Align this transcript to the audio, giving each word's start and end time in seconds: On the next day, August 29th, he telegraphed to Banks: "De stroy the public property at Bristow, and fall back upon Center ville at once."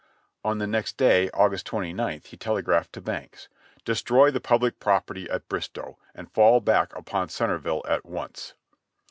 On 0.43 0.57
the 0.57 0.65
next 0.65 0.97
day, 0.97 1.29
August 1.31 1.67
29th, 1.67 2.25
he 2.25 2.35
telegraphed 2.35 2.91
to 2.93 3.01
Banks: 3.01 3.49
"De 3.85 3.91
stroy 3.91 4.33
the 4.33 4.41
public 4.41 4.79
property 4.79 5.29
at 5.29 5.47
Bristow, 5.47 5.99
and 6.15 6.31
fall 6.31 6.59
back 6.59 6.91
upon 6.95 7.29
Center 7.29 7.59
ville 7.59 7.83
at 7.87 8.03
once." 8.03 8.55